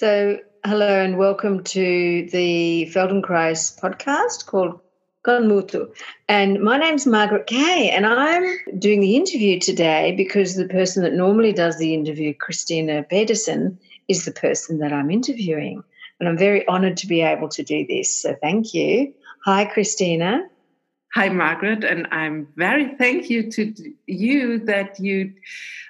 [0.00, 4.78] So, hello and welcome to the Feldenkrais podcast called
[5.26, 5.92] Konmutu.
[6.28, 8.44] And my name's Margaret Kay, and I'm
[8.78, 13.76] doing the interview today because the person that normally does the interview, Christina Pedersen,
[14.06, 15.82] is the person that I'm interviewing.
[16.20, 18.22] And I'm very honored to be able to do this.
[18.22, 19.12] So, thank you.
[19.46, 20.44] Hi, Christina.
[21.14, 23.74] Hi, Margaret, and I'm very thank you to
[24.06, 25.32] you that you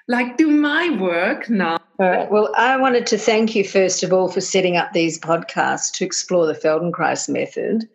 [0.06, 1.76] like do my work now.
[2.00, 2.30] All right.
[2.30, 6.04] Well, I wanted to thank you first of all for setting up these podcasts to
[6.04, 7.88] explore the Feldenkrais method.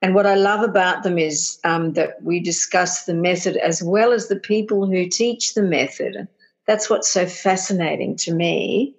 [0.00, 4.12] And what I love about them is um, that we discuss the method as well
[4.12, 6.26] as the people who teach the method.
[6.66, 8.94] That's what's so fascinating to me.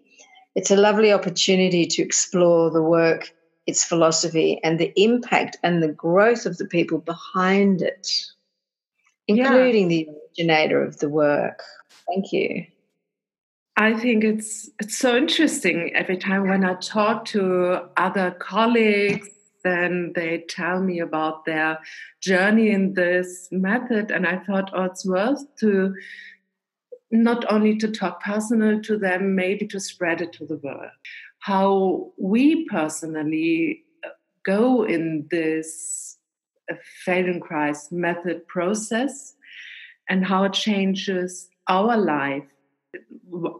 [0.55, 3.33] It's a lovely opportunity to explore the work
[3.65, 8.07] its philosophy and the impact and the growth of the people behind it,
[9.27, 10.05] including yeah.
[10.05, 11.63] the originator of the work.
[12.07, 12.65] Thank you.
[13.75, 19.29] I think it's it's so interesting every time when I talk to other colleagues
[19.63, 21.79] then they tell me about their
[22.21, 25.95] journey in this method and I thought oh it's worth to
[27.11, 30.91] not only to talk personal to them maybe to spread it to the world
[31.39, 34.09] how we personally uh,
[34.45, 36.17] go in this
[36.71, 39.35] uh, Feldenkrais method process
[40.07, 42.47] and how it changes our life.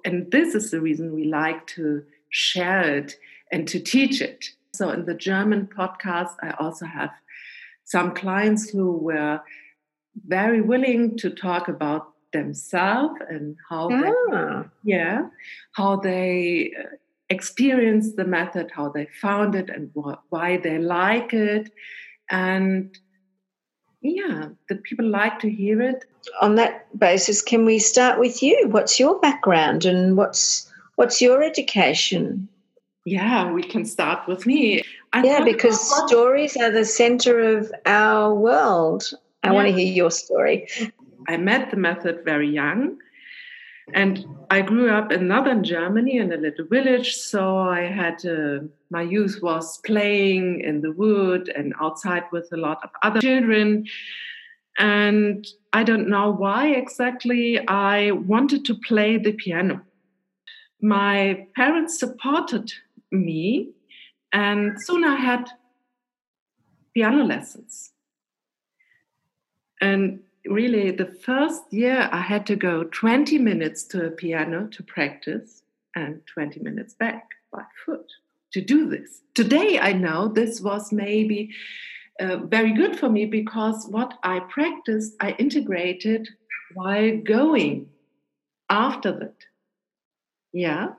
[0.05, 3.15] And this is the reason we like to share it
[3.51, 4.45] and to teach it.
[4.73, 7.11] So, in the German podcast, I also have
[7.85, 9.41] some clients who were
[10.27, 14.63] very willing to talk about themselves and how ah.
[14.83, 15.27] they, yeah,
[15.73, 16.95] how they uh,
[17.29, 21.71] experienced the method, how they found it, and wh- why they like it.
[22.29, 22.97] And
[24.03, 26.05] yeah, the people like to hear it.
[26.41, 28.67] On that basis, can we start with you?
[28.69, 32.47] What's your background and what's what's your education?
[33.05, 34.81] Yeah, we can start with me.
[35.13, 39.11] I yeah, because stories are the center of our world.
[39.43, 39.53] I yeah.
[39.53, 40.67] want to hear your story.
[41.27, 42.97] I met the method very young.
[43.93, 48.59] And I grew up in northern Germany in a little village, so I had uh,
[48.89, 53.85] my youth was playing in the wood and outside with a lot of other children.
[54.79, 59.81] And I don't know why exactly I wanted to play the piano.
[60.81, 62.73] My parents supported
[63.11, 63.69] me,
[64.33, 65.49] and soon I had
[66.93, 67.91] piano lessons.
[69.79, 74.83] And really the first year I had to go 20 minutes to a piano to
[74.83, 75.63] practice
[75.95, 78.11] and 20 minutes back by foot
[78.53, 79.21] to do this.
[79.35, 81.51] Today I know this was maybe
[82.19, 86.27] uh, very good for me because what I practiced I integrated
[86.73, 87.89] while going
[88.69, 89.35] after that.
[90.51, 90.89] Yeah.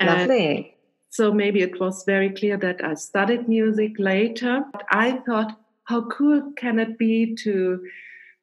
[0.00, 0.76] Lovely.
[1.10, 4.64] so maybe it was very clear that I studied music later.
[4.72, 7.84] But I thought, how cool can it be to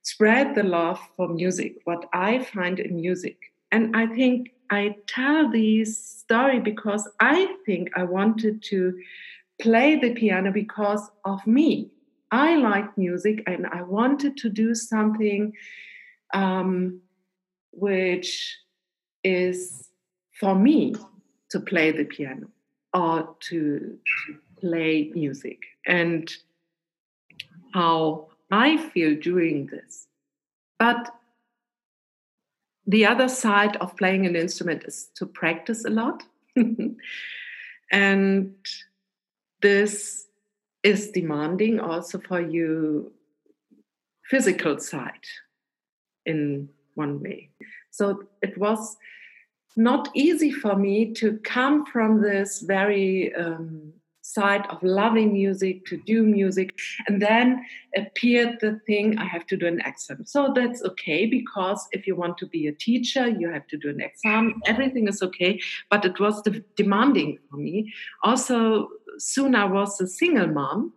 [0.04, 3.38] spread the love for music, what I find in music.
[3.72, 8.98] And I think I tell this story because I think I wanted to
[9.62, 11.92] play the piano because of me.
[12.32, 15.54] I like music and I wanted to do something
[16.34, 17.02] um,
[17.72, 18.58] which
[19.24, 19.90] is
[20.40, 20.96] for me
[21.50, 22.48] to play the piano
[22.94, 25.60] or to, to play music.
[25.86, 26.32] And
[27.74, 30.08] how I feel doing this.
[30.78, 31.14] But
[32.86, 36.24] the other side of playing an instrument is to practice a lot.
[37.92, 38.56] and
[39.62, 40.28] this
[40.84, 43.12] is demanding also for you
[44.24, 45.28] physical side
[46.26, 47.50] in one way.
[47.92, 48.98] So it was
[49.78, 53.94] not easy for me to come from this very um,
[54.34, 56.78] side of loving music to do music
[57.08, 57.64] and then
[57.96, 62.16] appeared the thing i have to do an exam so that's okay because if you
[62.16, 65.60] want to be a teacher you have to do an exam everything is okay
[65.90, 66.42] but it was
[66.76, 70.94] demanding for me also soon i was a single mom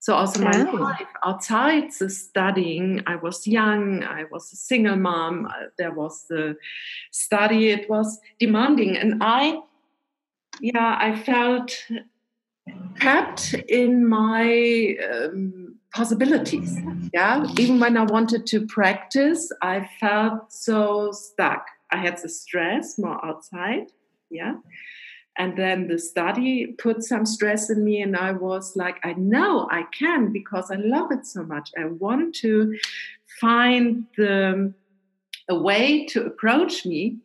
[0.00, 0.76] so also my oh.
[0.76, 6.24] life outside the studying, I was young, I was a single mom, uh, there was
[6.28, 6.56] the
[7.10, 8.96] study, it was demanding.
[8.96, 9.60] And I,
[10.60, 11.76] yeah, I felt
[13.00, 16.76] kept in my um, possibilities.
[17.14, 21.66] Yeah, even when I wanted to practice, I felt so stuck.
[21.90, 23.92] I had the stress more outside.
[24.30, 24.56] Yeah.
[25.36, 29.68] And then the study put some stress in me, and I was like, I know
[29.70, 31.70] I can because I love it so much.
[31.78, 32.76] I want to
[33.40, 34.74] find the,
[35.48, 37.18] a way to approach me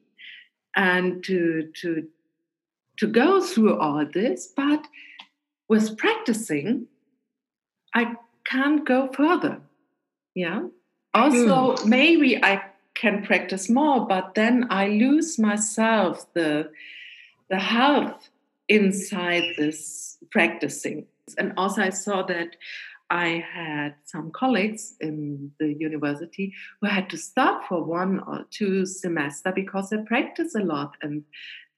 [0.76, 2.08] and to, to
[2.98, 4.86] to go through all this, but
[5.70, 6.88] with practicing,
[7.94, 8.16] I
[8.46, 9.62] can't go further.
[10.36, 10.64] Yeah.
[11.14, 11.86] Also, mm.
[11.86, 12.64] maybe I
[12.96, 16.72] can practice more, but then I lose myself, the
[17.50, 18.30] the health
[18.68, 21.06] inside this practicing.
[21.38, 22.56] And also, I saw that
[23.10, 28.86] I had some colleagues in the university who had to stop for one or two
[28.86, 31.24] semester because they practice a lot and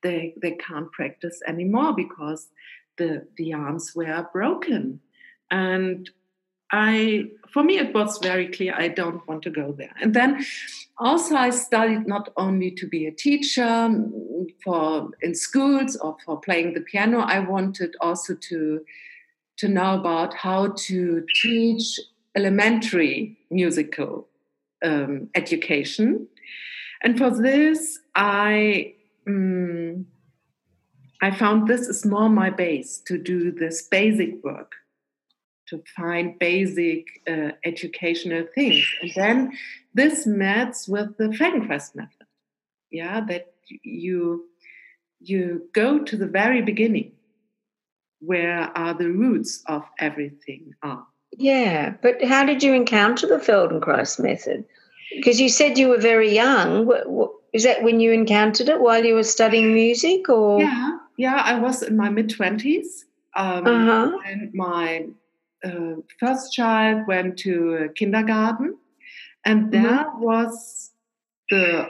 [0.02, 2.48] they they can't practice anymore because
[2.97, 5.00] the the arms were broken.
[5.51, 6.09] And
[6.71, 9.94] I, for me, it was very clear I don't want to go there.
[10.01, 10.45] And then
[10.97, 13.89] also I studied not only to be a teacher
[14.63, 17.19] for in schools or for playing the piano.
[17.19, 18.81] I wanted also to
[19.57, 22.00] to know about how to teach
[22.36, 24.27] elementary musical
[24.83, 26.27] um, education.
[27.01, 28.95] And for this, I
[29.27, 30.07] um,
[31.22, 34.74] I found this is more my base to do this basic work
[35.68, 38.86] to find basic uh, educational things.
[39.02, 39.58] And then
[39.94, 42.28] this matches with the Feldenkrais method.
[42.92, 43.54] Yeah, that
[43.84, 44.46] you
[45.20, 47.12] you go to the very beginning
[48.20, 51.06] where are the roots of everything are.
[51.38, 54.66] Yeah, but how did you encounter the Feldenkrais method?
[55.16, 56.90] Because you said you were very young.
[57.54, 60.62] Is that when you encountered it while you were studying music, or?
[60.62, 64.18] Yeah, yeah, I was in my mid twenties, um, uh-huh.
[64.26, 65.08] and my
[65.64, 68.78] uh, first child went to kindergarten,
[69.46, 69.72] and mm-hmm.
[69.72, 70.22] there mm-hmm.
[70.22, 70.92] was
[71.50, 71.88] the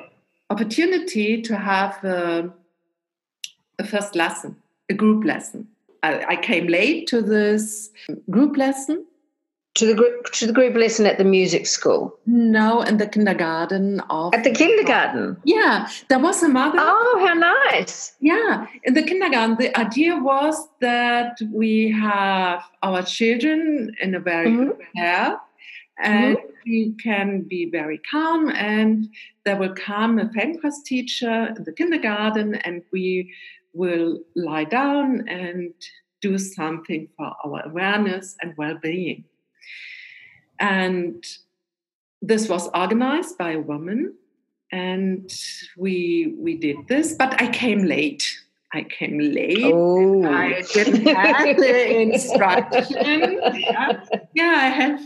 [0.50, 2.54] opportunity to have a,
[3.80, 4.56] a, first lesson,
[4.90, 5.68] a group lesson.
[6.04, 7.90] I, I came late to this
[8.30, 9.06] group lesson,
[9.76, 12.18] to the group to the group lesson at the music school?
[12.26, 15.38] No, in the kindergarten of At the kindergarten.
[15.44, 15.88] Yeah.
[16.10, 16.80] There was a mother.
[16.80, 18.16] Oh, how nice.
[18.20, 18.68] Yeah.
[18.84, 24.66] In the kindergarten, the idea was that we have our children in a very mm-hmm.
[24.68, 25.40] good pair
[26.00, 26.70] and mm-hmm.
[26.70, 29.10] we can be very calm and
[29.46, 33.34] there will come a Feldenkrais teacher in the kindergarten and we
[33.74, 35.74] will lie down and
[36.22, 39.24] do something for our awareness and well-being
[40.60, 41.24] and
[42.22, 44.16] this was organized by a woman,
[44.72, 45.32] and
[45.78, 47.14] we we did this.
[47.14, 48.26] But I came late.
[48.74, 49.64] I came late.
[49.64, 50.26] Oh.
[50.26, 53.40] I didn't have the instruction.
[53.56, 54.04] Yeah.
[54.34, 55.02] yeah, I have.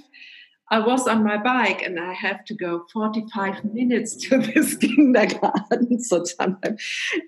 [0.71, 5.99] I was on my bike and I have to go 45 minutes to this kindergarten.
[6.09, 6.81] So sometimes,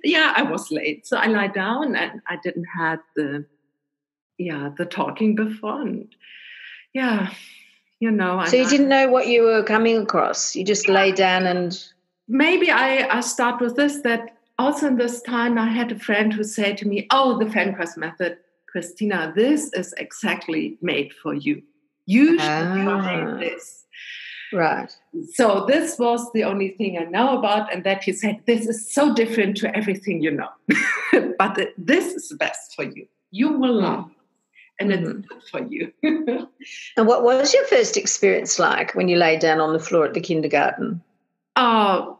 [0.04, 1.07] yeah, I was late.
[1.07, 3.45] So I lie down and I didn't have the,
[4.38, 5.81] yeah, the talking before.
[5.81, 6.07] And
[6.94, 7.34] yeah,
[8.00, 8.44] you know.
[8.46, 10.56] So you didn't know what you were coming across.
[10.56, 11.78] You just lay down and.
[12.28, 16.32] Maybe I, I start with this that also in this time I had a friend
[16.32, 21.62] who said to me, "Oh, the Feldenkrais method, Christina, this is exactly made for you.
[22.06, 22.84] You should ah.
[22.84, 23.86] try this."
[24.54, 24.96] Right.
[25.34, 28.94] So this was the only thing I know about, and that he said, "This is
[28.94, 30.50] so different to everything you know,
[31.38, 33.08] but this is best for you.
[33.32, 33.86] You will hmm.
[33.86, 34.12] love."
[34.81, 35.19] And mm-hmm.
[35.19, 35.92] it's good for you.
[36.98, 40.13] and what was your first experience like when you lay down on the floor at
[40.13, 41.01] the kindergarten?
[41.56, 42.13] Uh,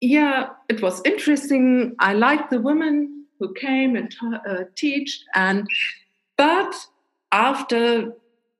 [0.00, 1.94] yeah, it was interesting.
[1.98, 5.66] I liked the women who came and ta- uh, teach, and
[6.36, 6.74] but
[7.30, 8.12] after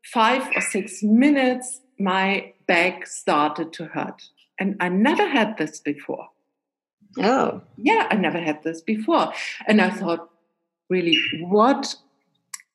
[0.04, 4.22] five or six minutes, my back started to hurt,
[4.58, 6.28] and I never had this before.
[7.18, 9.32] Oh, yeah, I never had this before,
[9.66, 10.30] and I thought,
[10.88, 11.94] really, what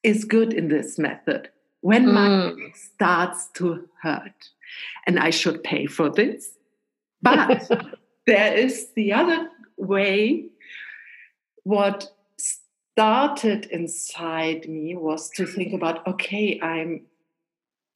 [0.03, 1.49] is good in this method
[1.81, 2.13] when mm.
[2.13, 4.49] my starts to hurt
[5.05, 6.57] and i should pay for this
[7.21, 7.69] but
[8.27, 10.45] there is the other way
[11.63, 17.01] what started inside me was to think about okay i'm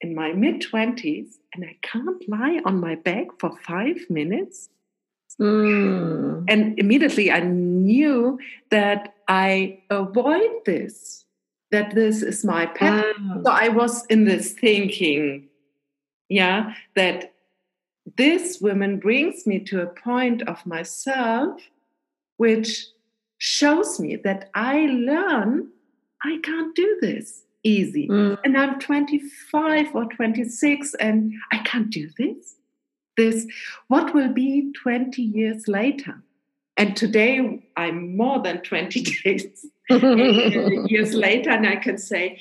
[0.00, 4.68] in my mid 20s and i can't lie on my back for 5 minutes
[5.40, 6.44] mm.
[6.48, 8.38] and immediately i knew
[8.70, 11.24] that i avoid this
[11.72, 13.42] that this is my pattern.
[13.44, 15.48] So I was in this thinking,
[16.28, 17.34] yeah, that
[18.16, 21.60] this woman brings me to a point of myself
[22.36, 22.86] which
[23.38, 25.68] shows me that I learn
[26.24, 28.08] I can't do this easy.
[28.08, 28.38] Mm.
[28.44, 32.56] And I'm 25 or 26 and I can't do this.
[33.16, 33.46] This,
[33.88, 36.22] what will be 20 years later?
[36.82, 42.40] And today I'm more than 20 days years later, and I can say,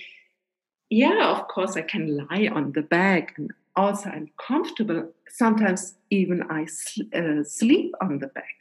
[0.89, 5.11] yeah, of course, I can lie on the back, and also I'm comfortable.
[5.29, 8.55] Sometimes even I sl- uh, sleep on the back.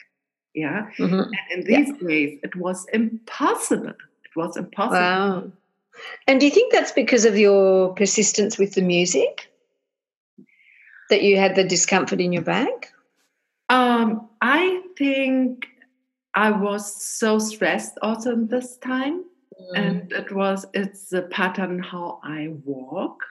[0.54, 0.90] Yeah.
[0.98, 1.14] Mm-hmm.
[1.14, 2.08] And in these yeah.
[2.08, 3.88] days, it was impossible.
[3.88, 4.98] It was impossible.
[4.98, 5.52] Wow.
[6.26, 9.50] And do you think that's because of your persistence with the music?
[11.08, 12.92] That you had the discomfort in your back?
[13.70, 15.69] Um, I think
[16.40, 19.24] I was so stressed also this time.
[19.60, 19.78] Mm.
[19.78, 23.22] And it was, it's a pattern how I walk,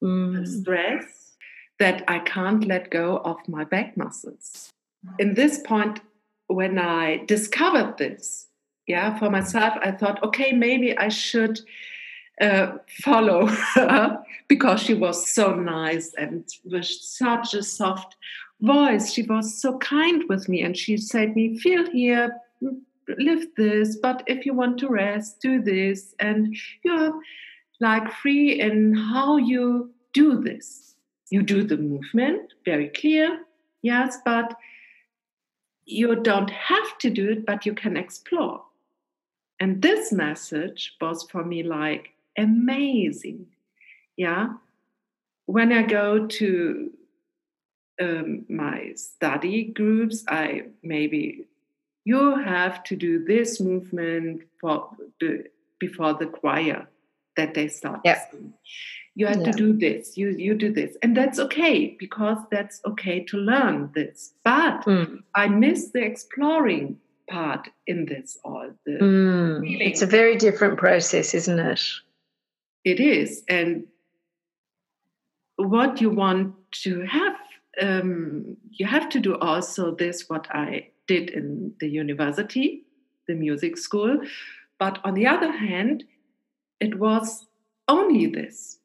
[0.00, 0.46] mm.
[0.46, 1.36] stress,
[1.80, 4.70] that I can't let go of my back muscles.
[5.18, 5.98] In this point,
[6.46, 8.46] when I discovered this,
[8.86, 11.58] yeah, for myself, I thought, okay, maybe I should
[12.40, 18.16] uh, follow her because she was so nice and with such a soft
[18.60, 19.12] voice.
[19.12, 22.36] She was so kind with me, and she said me, "Feel here,
[23.18, 27.20] lift this, but if you want to rest, do this, and you're
[27.80, 30.96] like free in how you do this.
[31.30, 33.44] You do the movement, very clear,
[33.82, 34.56] yes, but."
[35.88, 38.62] you don't have to do it, but you can explore.
[39.58, 43.46] And this message was for me like amazing.
[44.16, 44.54] Yeah.
[45.46, 46.92] When I go to
[48.00, 51.46] um, my study groups, I maybe
[52.04, 54.90] you have to do this movement for
[55.20, 55.44] the,
[55.78, 56.88] before the choir
[57.36, 58.00] that they start.
[58.04, 58.34] Yep
[59.18, 59.50] you have yeah.
[59.50, 63.90] to do this you you do this and that's okay because that's okay to learn
[63.92, 65.20] this but mm.
[65.34, 66.96] i miss the exploring
[67.28, 69.80] part in this all the mm.
[69.80, 71.82] it's a very different process isn't it
[72.84, 73.84] it is and
[75.56, 77.36] what you want to have
[77.80, 82.84] um, you have to do also this what i did in the university
[83.28, 84.18] the music school.
[84.78, 86.04] But on the other hand
[86.80, 87.46] it was
[87.86, 88.78] only this.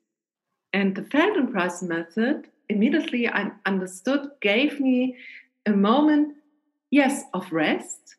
[0.73, 5.15] And the Feldenkrais method, immediately I understood, gave me
[5.65, 6.35] a moment,
[6.89, 8.15] yes, of rest,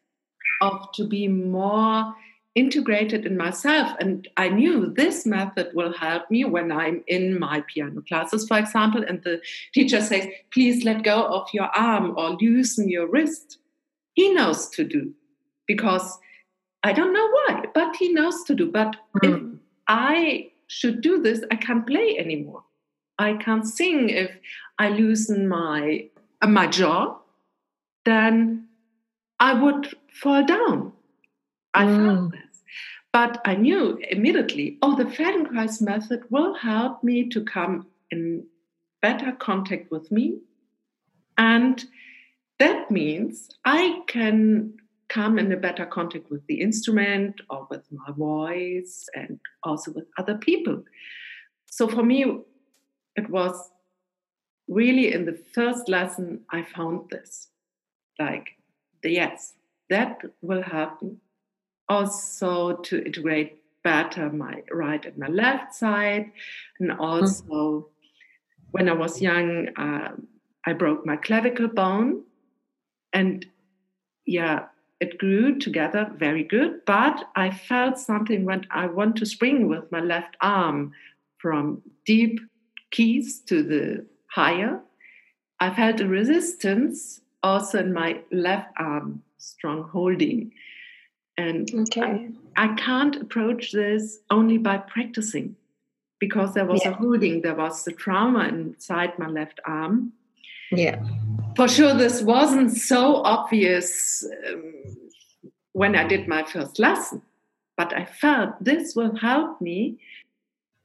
[0.61, 2.14] of to be more
[2.55, 3.97] integrated in myself.
[3.99, 8.59] And I knew this method will help me when I'm in my piano classes, for
[8.59, 9.41] example, and the
[9.73, 13.59] teacher says, please let go of your arm or loosen your wrist.
[14.15, 15.13] He knows to do
[15.67, 16.19] because
[16.85, 18.71] I don't know why, but he knows to do.
[18.71, 19.55] But mm.
[19.55, 19.59] if
[19.89, 22.63] I should do this, I can't play anymore.
[23.19, 24.31] I can't sing if
[24.79, 26.09] I loosen my
[26.43, 27.17] uh, my jaw,
[28.05, 28.67] then
[29.41, 30.93] I would fall down.
[31.73, 32.07] I mm.
[32.07, 32.44] felt this.
[33.14, 38.44] But I knew immediately, oh, the Feldenkrais method will help me to come in
[39.02, 40.40] better contact with me.
[41.38, 41.85] And
[42.59, 44.75] that means I can
[45.09, 50.06] come in a better contact with the instrument or with my voice and also with
[50.18, 50.83] other people.
[51.66, 52.25] So for me,
[53.14, 53.71] it was
[54.66, 57.47] really in the first lesson I found this.
[58.18, 58.56] Like,
[59.04, 59.54] yes,
[59.88, 61.21] that will happen.
[61.88, 66.33] Also to integrate better my right and my left side.
[66.81, 67.88] And also, mm-hmm.
[68.73, 70.12] when I was young, uh,
[70.67, 72.25] I broke my clavicle bone.
[73.12, 73.47] And
[74.26, 74.67] yeah,
[75.00, 79.93] it grew together very good, but I felt something when I want to spring with
[79.93, 80.93] my left arm
[81.38, 82.41] from deep
[82.91, 84.81] keys to the higher.
[85.61, 90.53] I felt a resistance also in my left arm, strong holding.
[91.37, 92.31] And okay.
[92.57, 95.57] I, I can't approach this only by practicing
[96.21, 96.91] because there was yeah.
[96.91, 100.12] a holding, there was the trauma inside my left arm.
[100.71, 101.03] Yeah
[101.57, 104.75] for sure this wasn't so obvious um,
[105.73, 107.23] when i did my first lesson
[107.76, 109.99] but i felt this will help me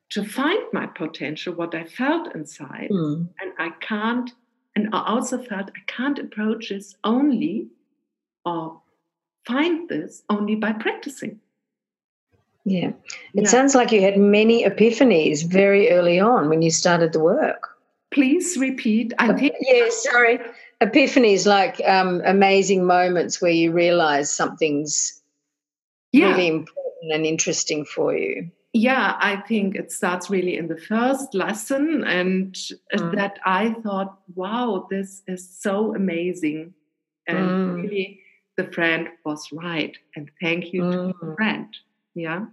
[0.09, 3.27] to find my potential what i felt inside mm.
[3.41, 4.31] and i can't
[4.75, 7.67] and i also felt i can't approach this only
[8.45, 8.81] or
[9.45, 11.39] find this only by practicing
[12.65, 12.89] yeah
[13.33, 13.47] it yeah.
[13.47, 17.79] sounds like you had many epiphanies very early on when you started the work
[18.11, 19.13] please repeat?
[19.19, 19.55] I think.
[19.61, 20.39] Yes, sorry.
[20.81, 25.21] Epiphanies like um, amazing moments where you realize something's
[26.11, 26.29] yeah.
[26.29, 28.49] really important and interesting for you.
[28.71, 32.53] Yeah, I think it starts really in the first lesson, and
[32.95, 33.15] mm.
[33.15, 36.73] that I thought, wow, this is so amazing.
[37.27, 37.75] And mm.
[37.81, 38.18] really,
[38.59, 39.95] the friend was right.
[40.15, 40.91] And thank you mm.
[40.91, 41.67] to the friend.
[42.13, 42.45] Yeah.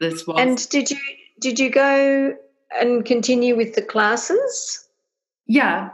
[0.00, 0.40] This was.
[0.40, 0.98] And did you
[1.40, 2.36] did you go
[2.80, 4.88] and continue with the classes?
[5.46, 5.90] Yeah,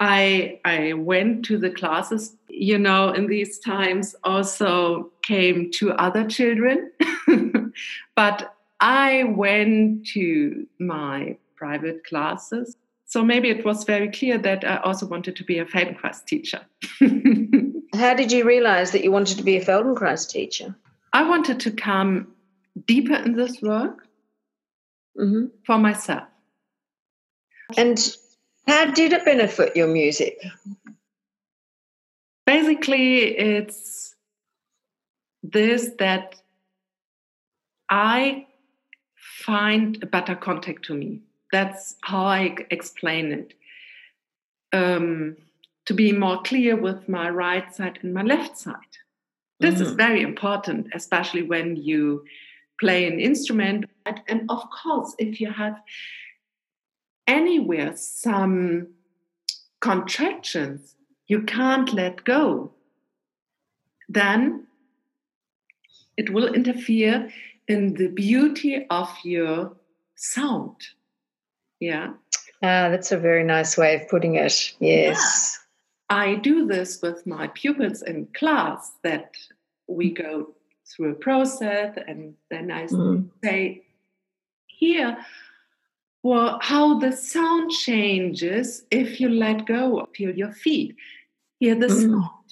[0.00, 2.34] I I went to the classes.
[2.48, 6.90] You know, in these times also came two other children,
[8.16, 12.76] but I went to my private classes.
[13.06, 16.62] So maybe it was very clear that I also wanted to be a Feldenkrais teacher.
[17.96, 20.74] how did you realize that you wanted to be a Feldenkrais teacher?
[21.12, 22.28] I wanted to come
[22.86, 24.00] deeper in this work
[25.16, 25.44] Mm-hmm.
[25.64, 26.24] for myself.
[27.76, 27.98] And
[28.66, 30.36] how did it benefit your music?
[32.46, 34.16] Basically, it's
[35.44, 36.34] this that
[37.88, 38.46] I
[39.14, 41.20] find a better contact to me.
[41.52, 43.54] That's how I explain it.
[44.72, 45.36] Um,
[45.86, 48.98] to be more clear with my right side and my left side.
[49.60, 49.96] This is Mhm.
[49.96, 52.24] very important, especially when you
[52.80, 53.84] play an instrument.
[54.06, 55.80] And, and of course, if you have
[57.26, 58.88] anywhere some
[59.80, 62.72] contractions you can't let go,
[64.08, 64.66] then
[66.16, 67.32] it will interfere
[67.66, 69.76] in the beauty of your
[70.16, 70.76] sound.
[71.80, 72.12] Yeah.
[72.62, 74.74] Ah, that's a very nice way of putting it.
[74.80, 75.63] Yes.
[76.10, 79.34] I do this with my pupils in class that
[79.88, 80.54] we go
[80.86, 83.30] through a process and then I Mm.
[83.42, 83.82] say
[84.66, 85.16] here
[86.22, 90.96] well how the sound changes if you let go feel your feet
[91.60, 92.00] hear the Mm.
[92.02, 92.48] sound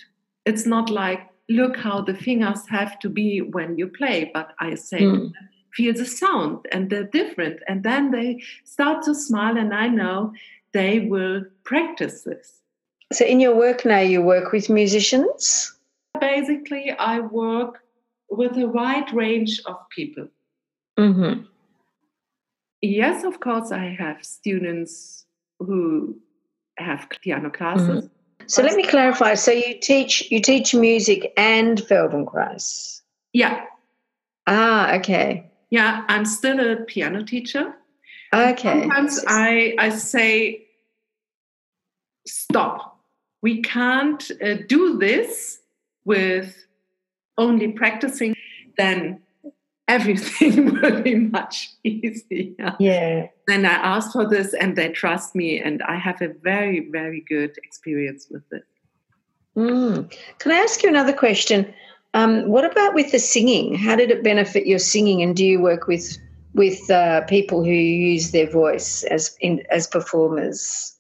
[0.47, 4.75] it's not like look how the fingers have to be when you play but i
[4.75, 5.33] say Mm.
[5.75, 10.33] feel the sound and they're different and then they start to smile and i know
[10.73, 12.62] they will practice this
[13.13, 15.73] So, in your work now, you work with musicians.
[16.21, 17.81] basically i work
[18.31, 20.29] with a wide range of people
[20.99, 21.45] Mm-hmm.
[22.83, 25.25] Yes, of course, I have students
[25.59, 26.19] who
[26.79, 28.11] have piano classes.
[28.47, 29.35] So let me clarify.
[29.35, 33.01] So you teach you teach music and Feldenkrais.
[33.33, 33.65] Yeah,
[34.47, 37.73] Ah, okay, yeah, I'm still a piano teacher.
[38.35, 38.81] okay.
[38.81, 40.67] Sometimes I, I say,
[42.27, 42.92] stop.
[43.43, 45.61] We can't uh, do this
[46.05, 46.65] with
[47.39, 48.35] only practicing,
[48.79, 49.21] then
[49.89, 52.77] everything will be much easier.
[52.79, 53.27] yeah.
[53.47, 57.25] Then I ask for this and they trust me, and I have a very, very
[57.29, 58.65] good experience with it.
[59.57, 60.11] Mm.
[60.39, 61.73] Can I ask you another question?
[62.15, 63.75] Um, what about with the singing?
[63.75, 65.23] How did it benefit your singing?
[65.23, 66.19] And do you work with
[66.55, 70.95] with uh, people who use their voice as in, as performers?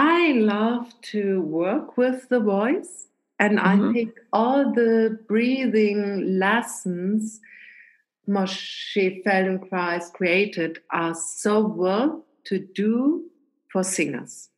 [0.00, 3.08] I love to work with the voice,
[3.40, 3.66] and Mhm.
[3.66, 7.40] I think all the breathing lessons
[8.28, 13.28] Moshe Feldenkrais created are so well to do
[13.72, 14.50] for singers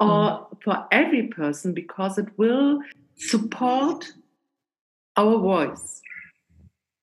[0.00, 2.80] or for every person because it will
[3.16, 4.10] support
[5.16, 6.00] our voice,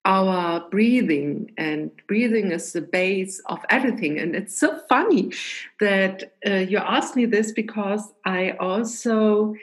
[0.05, 4.19] our breathing, and breathing is the base of everything.
[4.19, 5.31] And it's so funny
[5.79, 9.55] that uh, you asked me this because I also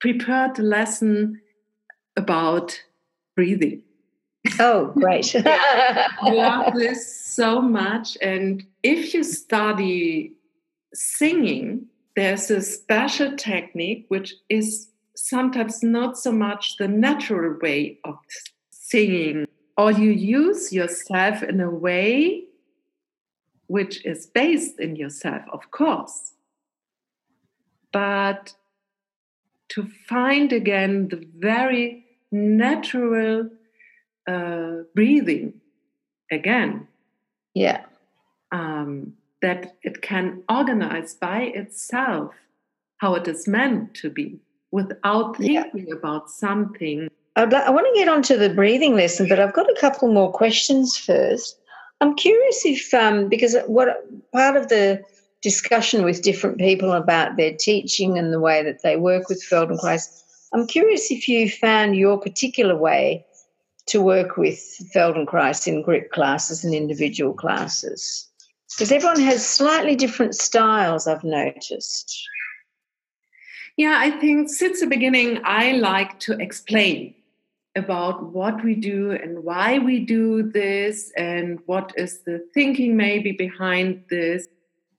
[0.00, 1.40] prepared a lesson
[2.16, 2.80] about
[3.36, 3.82] breathing.
[4.58, 5.34] Oh, great!
[5.46, 8.16] I love this so much.
[8.20, 10.32] And if you study
[10.94, 18.18] singing, there's a special technique which is sometimes not so much the natural way of
[18.70, 22.44] singing, or you use yourself in a way
[23.68, 26.32] which is based in yourself, of course.
[27.92, 28.54] But
[29.70, 33.50] to find again the very natural
[34.28, 35.54] uh, breathing
[36.30, 36.88] again
[37.54, 37.84] yeah.
[38.52, 42.34] um, that it can organize by itself
[42.98, 44.38] how it is meant to be
[44.70, 45.64] without Yeah.
[45.64, 49.52] thinking about something I'd li- I want to get onto the breathing lesson, but I've
[49.52, 51.58] got a couple more questions first.
[52.00, 53.88] I'm curious if, um, because what
[54.32, 55.02] part of the
[55.42, 60.22] discussion with different people about their teaching and the way that they work with Feldenkrais,
[60.54, 63.26] I'm curious if you found your particular way
[63.88, 64.58] to work with
[64.94, 68.28] Feldenkrais in group classes and individual classes.
[68.70, 72.18] Because everyone has slightly different styles, I've noticed.
[73.76, 77.14] Yeah, I think since the beginning, I like to explain
[77.76, 83.32] about what we do and why we do this and what is the thinking maybe
[83.32, 84.46] behind this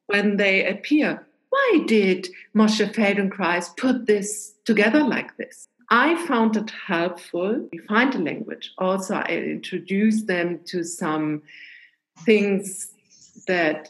[0.05, 1.25] when they appear.
[1.49, 5.67] Why did Moshe Feldenkrais put this together like this?
[5.89, 7.67] I found it helpful.
[7.71, 8.73] We find a language.
[8.77, 11.43] Also, I introduce them to some
[12.25, 12.91] things
[13.47, 13.89] that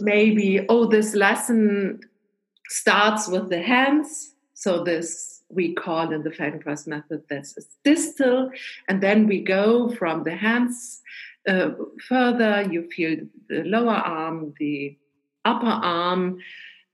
[0.00, 2.00] maybe, oh, this lesson
[2.68, 4.32] starts with the hands.
[4.54, 8.50] So this we call in the Feldenkrais method this is distal,
[8.88, 11.02] and then we go from the hands
[11.48, 11.70] uh,
[12.08, 12.66] further.
[12.70, 14.96] You feel the lower arm, the
[15.44, 16.38] upper arm,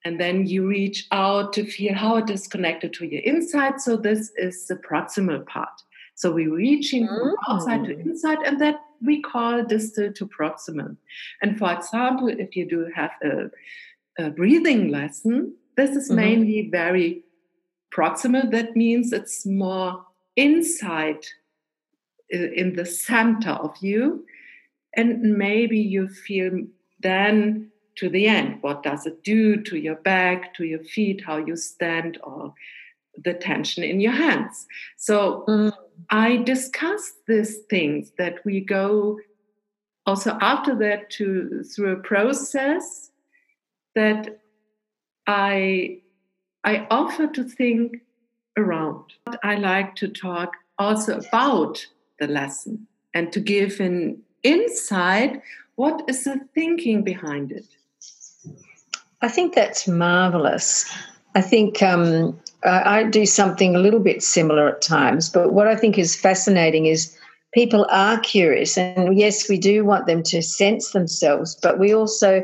[0.05, 3.81] and then you reach out to feel how it is connected to your inside.
[3.81, 5.83] So this is the proximal part.
[6.15, 8.05] So we're reaching from outside to mm.
[8.05, 10.97] inside, and that we call distal to proximal.
[11.41, 13.51] And for example, if you do have a,
[14.19, 16.17] a breathing lesson, this is mm-hmm.
[16.17, 17.25] mainly very
[17.95, 18.51] proximal.
[18.51, 20.05] That means it's more
[20.37, 21.25] inside
[22.31, 24.25] in the center of you.
[24.95, 26.63] And maybe you feel
[27.01, 28.59] then to the end.
[28.63, 32.55] What does it do to your back, to your feet, how you stand, or
[33.23, 34.67] the tension in your hands?
[34.97, 35.73] So mm.
[36.11, 39.19] I discuss these things that we go
[40.07, 43.11] also after that to through a process
[43.95, 44.41] that
[45.27, 46.02] I
[46.65, 48.03] I offer to think
[48.57, 49.05] around.
[49.43, 51.87] I like to talk also about
[52.19, 55.43] the lesson and to give an insight
[55.77, 57.67] what is the thinking behind it
[59.23, 60.93] I think that's marvelous.
[61.37, 65.69] I think um, I, I do something a little bit similar at times, but what
[65.69, 67.17] I think is fascinating is
[67.55, 72.43] people are curious, and yes, we do want them to sense themselves, but we also,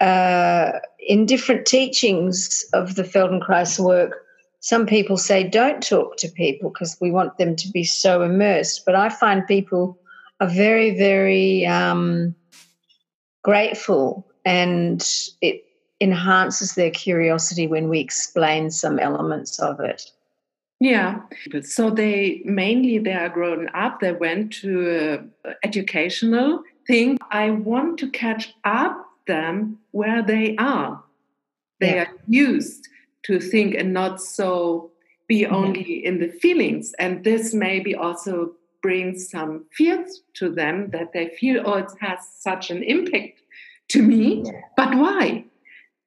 [0.00, 4.24] uh, in different teachings of the Feldenkrais work,
[4.60, 8.84] some people say don't talk to people because we want them to be so immersed.
[8.84, 9.98] But I find people
[10.40, 12.34] are very, very um,
[13.42, 15.06] grateful, and
[15.40, 15.64] it
[16.00, 20.10] enhances their curiosity when we explain some elements of it.
[20.80, 21.20] Yeah.
[21.62, 24.00] So they mainly they are grown up.
[24.00, 27.18] They went to uh, educational thing.
[27.30, 31.02] I want to catch up them where they are.
[31.80, 32.02] They yeah.
[32.02, 32.88] are used
[33.24, 34.90] to think and not so
[35.28, 36.92] be only in the feelings.
[36.98, 38.52] And this maybe also
[38.82, 43.40] brings some fears to them that they feel, oh, it has such an impact
[43.88, 44.44] to me.
[44.76, 45.44] But why?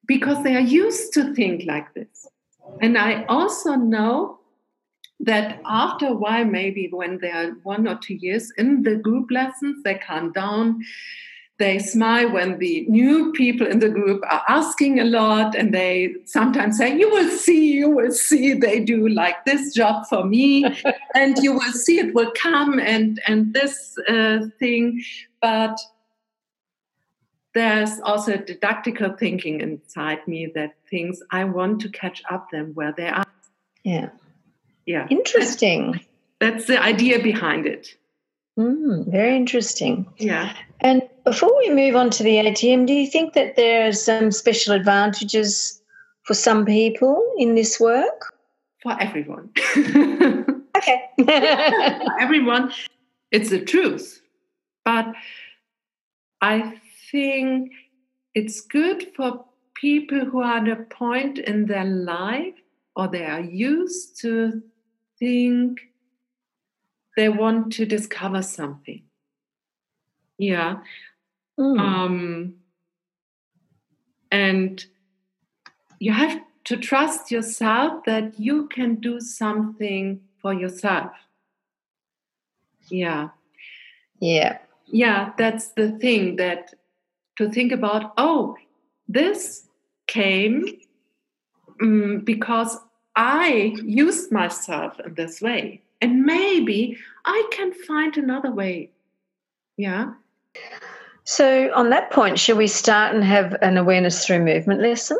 [0.06, 2.28] because they are used to think like this.
[2.80, 4.40] And I also know
[5.20, 9.30] that after a while, maybe when they are one or two years in the group
[9.30, 10.82] lessons, they calm down.
[11.58, 16.14] They smile when the new people in the group are asking a lot, and they
[16.24, 20.64] sometimes say, You will see, you will see, they do like this job for me,
[21.14, 25.04] and you will see it will come, and, and this uh, thing.
[25.40, 25.78] But
[27.54, 32.92] there's also didactical thinking inside me that thinks I want to catch up them where
[32.92, 33.24] they are.
[33.84, 34.08] Yeah.
[34.86, 35.06] Yeah.
[35.08, 35.92] Interesting.
[36.40, 37.94] That's, that's the idea behind it.
[38.58, 40.06] Mm, very interesting.
[40.18, 40.54] Yeah.
[40.80, 44.74] And before we move on to the ATM, do you think that there's some special
[44.74, 45.82] advantages
[46.22, 48.34] for some people in this work?
[48.82, 49.50] For everyone.
[50.76, 51.08] okay.
[51.18, 52.72] for everyone.
[53.30, 54.20] It's the truth.
[54.84, 55.14] But
[56.42, 56.78] I
[57.10, 57.72] think
[58.34, 62.54] it's good for people who are at a point in their life
[62.96, 64.62] or they are used to
[65.18, 65.80] think
[67.16, 69.02] they want to discover something.
[70.38, 70.78] Yeah.
[71.58, 71.78] Mm.
[71.78, 72.54] Um,
[74.30, 74.84] and
[76.00, 81.12] you have to trust yourself that you can do something for yourself.
[82.88, 83.28] Yeah.
[84.20, 84.58] Yeah.
[84.86, 86.74] Yeah, that's the thing that
[87.36, 88.56] to think about oh
[89.08, 89.66] this
[90.06, 90.66] came
[91.82, 92.78] um, because
[93.16, 98.90] i used myself in this way and maybe i can find another way
[99.76, 100.12] yeah
[101.24, 105.18] so on that point should we start and have an awareness through movement lesson?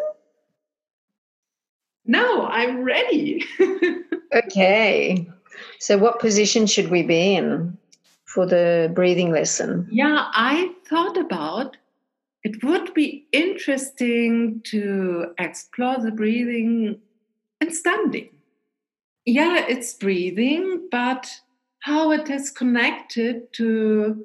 [2.07, 3.45] No i'm ready.
[4.35, 5.31] Okay.
[5.79, 7.79] So what position should we be in
[8.25, 9.87] for the breathing lesson?
[9.91, 11.77] Yeah i thought about
[12.45, 17.01] it would be interesting to explore the breathing
[17.61, 18.29] and standing.
[19.25, 21.41] Yeah, it's breathing, but
[21.81, 24.25] how it is connected to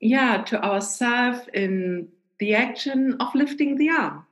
[0.00, 2.08] yeah to ourself in
[2.38, 4.24] the action of lifting the arm.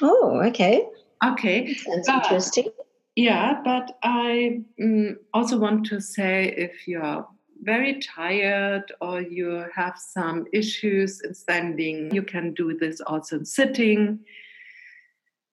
[0.00, 0.86] Oh, okay.
[1.24, 1.74] Okay.
[1.74, 2.68] Sounds but, interesting.
[3.16, 7.26] Yeah, but I um, also want to say if you're
[7.62, 13.44] very tired or you have some issues in standing, you can do this also in
[13.44, 14.20] sitting.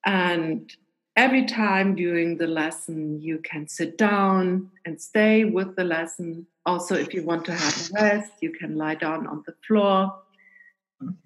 [0.06, 0.72] And
[1.16, 6.48] every time during the lesson, you can sit down and stay with the lesson.
[6.70, 10.14] Also, if you want to have a rest, you can lie down on the floor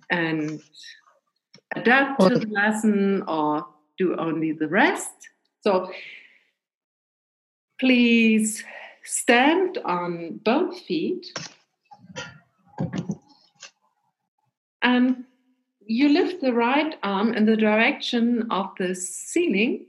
[0.09, 0.61] and
[1.75, 5.11] adapt to the lesson or do only the rest.
[5.59, 5.91] So
[7.77, 8.63] please
[9.03, 11.37] stand on both feet
[14.81, 15.25] and
[15.85, 19.87] you lift the right arm in the direction of the ceiling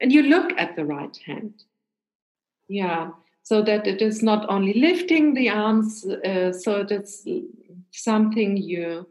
[0.00, 1.64] and you look at the right hand.
[2.66, 3.10] Yeah,
[3.44, 7.26] so that it is not only lifting the arms, uh, so that's
[7.92, 9.06] something you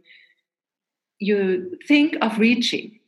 [1.20, 3.00] you think of reaching.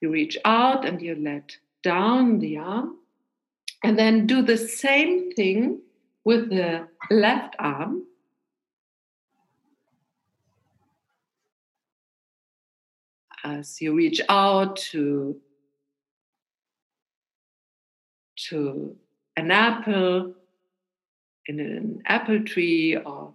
[0.00, 2.96] You reach out and you let down the arm,
[3.82, 5.80] and then do the same thing
[6.24, 8.04] with the left arm.
[13.42, 15.40] As you reach out to,
[18.50, 18.96] to
[19.36, 20.34] an apple
[21.46, 23.32] in an apple tree or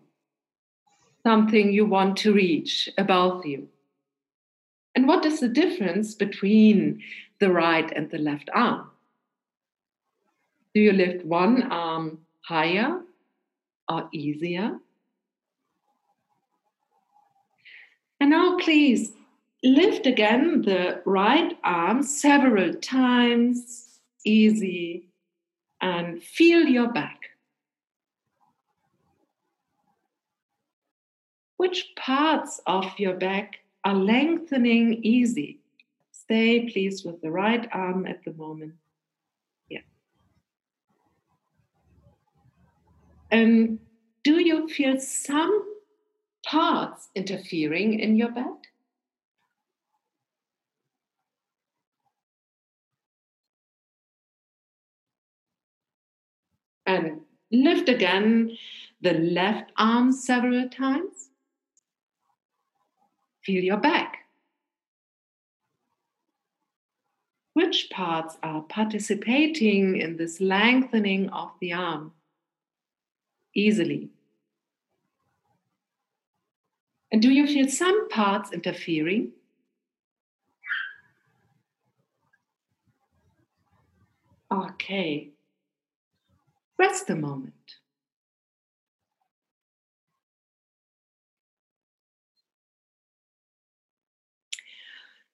[1.24, 3.68] something you want to reach above you.
[4.96, 7.02] And what is the difference between
[7.40, 8.92] the right and the left arm?
[10.74, 13.02] Do you lift one arm higher
[13.90, 14.78] or easier?
[18.20, 19.12] And now, please
[19.64, 23.95] lift again the right arm several times,
[24.26, 25.08] easy,
[25.82, 27.22] and feel your back.
[31.58, 35.60] Which parts of your back are lengthening easy?
[36.12, 38.74] Stay, please, with the right arm at the moment.
[39.70, 39.80] Yeah.
[43.32, 43.80] And
[44.24, 45.66] do you feel some
[46.46, 48.68] parts interfering in your back?
[56.86, 57.22] And
[57.52, 58.58] lift again
[59.02, 61.30] the left arm several times.
[63.44, 64.18] Feel your back.
[67.54, 72.12] Which parts are participating in this lengthening of the arm
[73.54, 74.10] easily?
[77.12, 79.32] And do you feel some parts interfering?
[84.52, 85.35] Okay.
[86.78, 87.54] Rest a moment.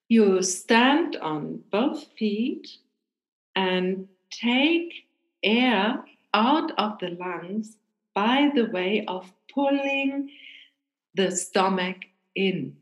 [0.07, 2.67] You stand on both feet
[3.55, 5.07] and take
[5.41, 7.77] air out of the lungs
[8.13, 10.29] by the way of pulling
[11.15, 11.97] the stomach
[12.35, 12.75] in.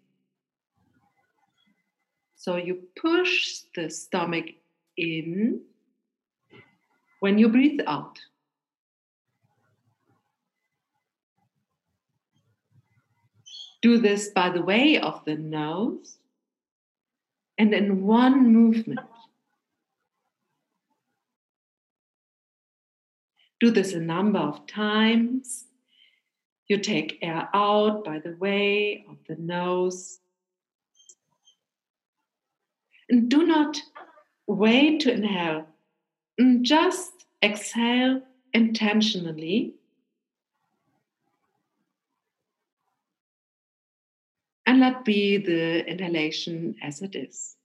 [2.36, 4.46] So you push the stomach
[4.98, 5.62] in
[7.20, 8.20] when you breathe out.
[13.82, 16.18] Do this by the way of the nose
[17.58, 19.00] and in one movement.
[23.60, 25.66] Do this a number of times.
[26.70, 30.20] You take air out by the way of the nose.
[33.10, 33.78] And do not
[34.48, 35.66] wait to inhale.
[36.40, 38.22] Mm, just exhale
[38.54, 39.74] intentionally.
[44.70, 47.58] And let be the inhalation as it is.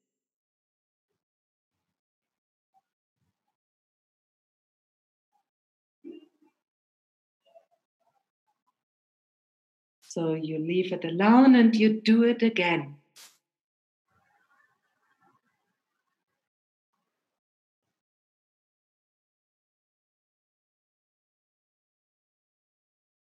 [10.00, 12.96] So you leave it alone and you do it again.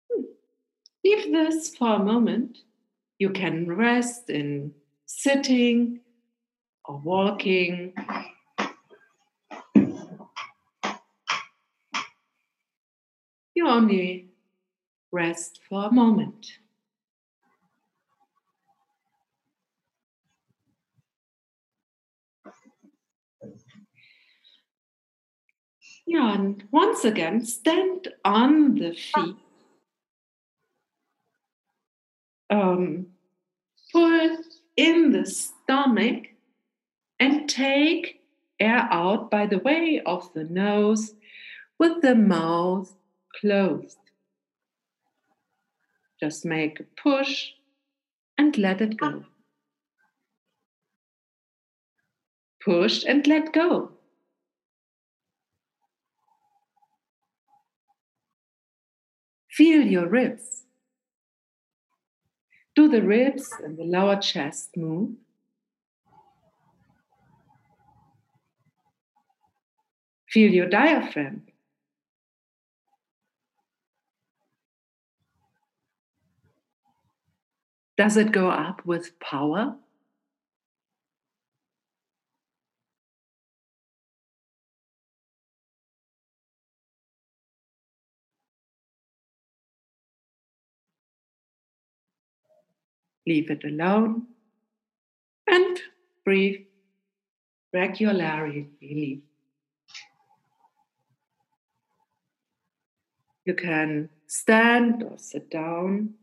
[0.09, 0.21] Hmm.
[1.03, 2.59] Leave this for a moment.
[3.19, 4.73] You can rest in
[5.05, 6.01] sitting
[6.85, 7.93] or walking.
[13.55, 14.29] You only
[15.11, 16.47] rest for a moment.
[26.05, 29.35] Yeah, and once again, stand on the feet.
[32.49, 33.07] Um,
[33.91, 34.37] pull
[34.75, 36.27] in the stomach
[37.19, 38.21] and take
[38.59, 41.13] air out by the way of the nose
[41.79, 42.93] with the mouth
[43.39, 43.97] closed.
[46.19, 47.51] Just make a push
[48.37, 49.25] and let it go.
[52.63, 53.91] Push and let go.
[59.49, 60.66] Feel your ribs.
[62.77, 65.15] Do the ribs and the lower chest move?
[70.29, 71.41] Feel your diaphragm.
[77.97, 79.75] Does it go up with power?
[93.27, 94.25] Leave it alone
[95.45, 95.79] and
[96.23, 96.61] breathe
[97.73, 99.21] regularly.
[103.45, 106.13] You can stand or sit down.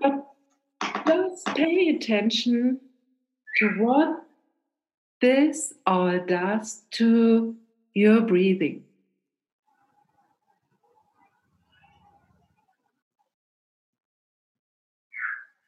[0.00, 0.26] But
[1.06, 2.80] just pay attention
[3.58, 4.24] to what
[5.20, 7.56] this all does to
[7.94, 8.85] your breathing.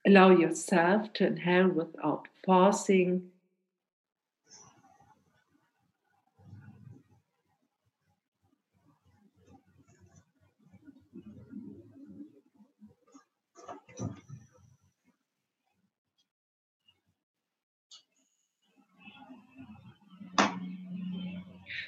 [0.08, 3.24] Allow yourself to inhale without forcing.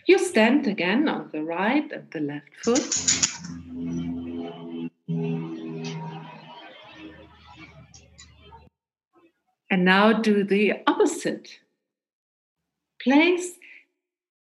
[0.06, 3.69] You stand again on the right and the left foot.
[9.70, 11.60] And now do the opposite.
[13.00, 13.52] Place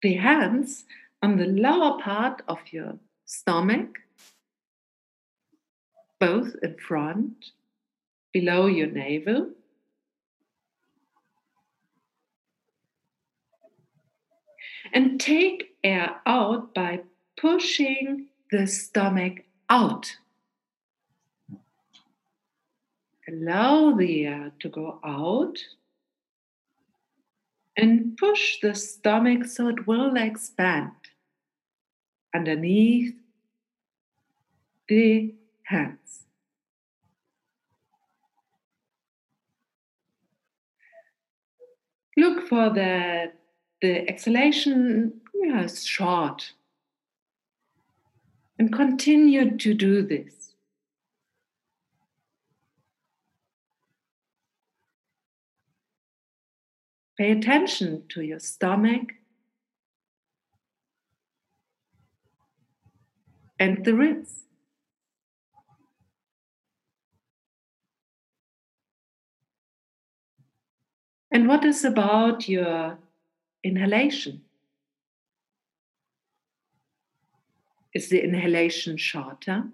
[0.00, 0.86] the hands
[1.22, 3.98] on the lower part of your stomach,
[6.18, 7.52] both in front,
[8.32, 9.50] below your navel.
[14.92, 17.00] And take air out by
[17.38, 20.16] pushing the stomach out.
[23.30, 25.56] Allow the air to go out
[27.76, 30.90] and push the stomach so it will expand
[32.34, 33.14] underneath
[34.88, 36.24] the hands.
[42.16, 43.30] Look for the,
[43.80, 46.52] the exhalation yeah, is short
[48.58, 50.39] and continue to do this.
[57.20, 59.12] Pay attention to your stomach
[63.58, 64.44] and the ribs.
[71.30, 72.96] And what is about your
[73.62, 74.40] inhalation?
[77.92, 79.64] Is the inhalation shorter?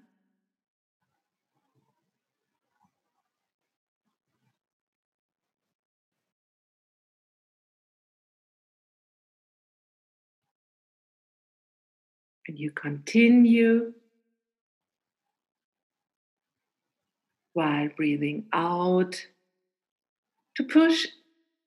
[12.56, 13.92] And you continue
[17.52, 19.26] while breathing out
[20.54, 21.06] to push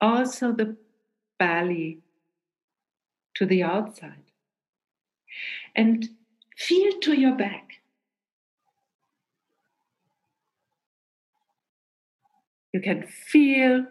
[0.02, 0.76] also the
[1.38, 2.00] belly
[3.36, 4.32] to the outside.
[5.76, 6.10] And
[6.58, 7.74] feel to your back.
[12.74, 13.86] You can feel,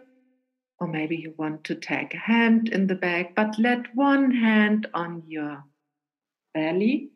[0.81, 4.87] or maybe you want to take a hand in the back, but let one hand
[4.93, 5.63] on your
[6.53, 7.09] belly.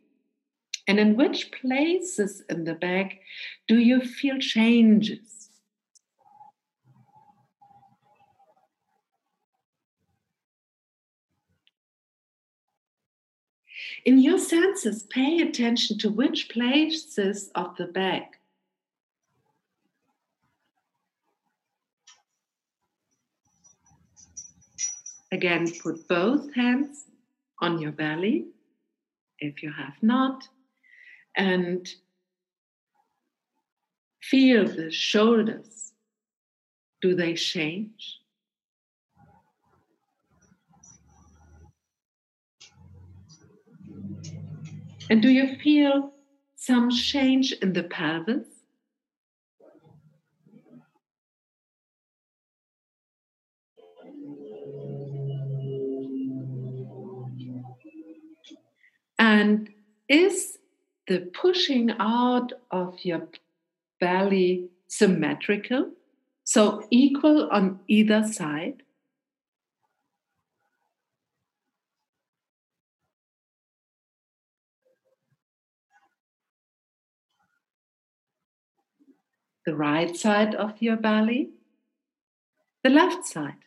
[0.88, 3.20] And in which places in the back
[3.68, 5.50] do you feel changes?
[14.06, 18.40] In your senses, pay attention to which places of the back.
[25.32, 27.06] Again, put both hands
[27.60, 28.48] on your belly
[29.44, 30.48] if you have not,
[31.36, 31.88] and
[34.22, 35.92] feel the shoulders.
[37.02, 38.20] Do they change?
[45.10, 46.14] And do you feel
[46.56, 48.53] some change in the pelvis?
[60.14, 60.60] Is
[61.08, 63.28] the pushing out of your
[64.00, 65.92] belly symmetrical?
[66.44, 68.84] So equal on either side?
[79.66, 81.52] The right side of your belly?
[82.84, 83.63] The left side?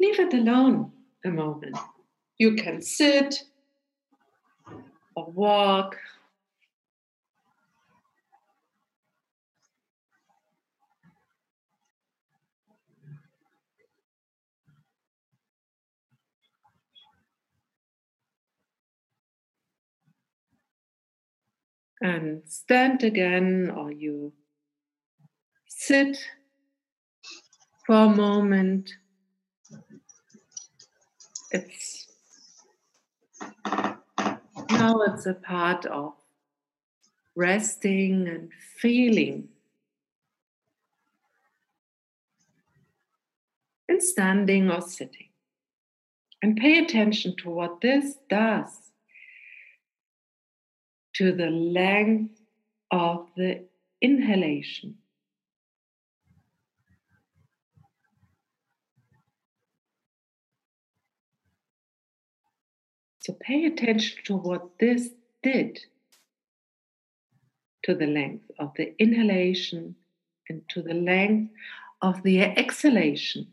[0.00, 0.92] Leave it alone
[1.24, 1.76] a moment.
[2.38, 3.42] You can sit
[5.16, 5.96] or walk.
[22.00, 24.32] And stand again, or you
[25.66, 26.16] sit
[27.84, 28.92] for a moment.
[31.50, 32.06] It's
[34.70, 36.12] now it's a part of
[37.34, 39.48] resting and feeling
[43.88, 45.28] and standing or sitting.
[46.42, 48.92] And pay attention to what this does
[51.14, 52.40] to the length
[52.92, 53.64] of the
[54.00, 54.96] inhalation.
[63.28, 65.10] So pay attention to what this
[65.42, 65.80] did
[67.82, 69.96] to the length of the inhalation
[70.48, 71.52] and to the length
[72.00, 73.48] of the exhalation.